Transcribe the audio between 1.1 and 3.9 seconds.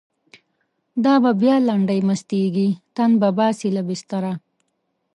به بیا لنډۍ مستیږی، تن به باسی له